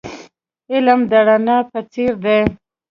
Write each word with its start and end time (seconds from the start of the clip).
علم 0.71 0.99
د 1.11 1.13
رڼا 1.27 1.57
په 1.71 1.79
څیر 1.91 2.13
دی. 2.23 2.39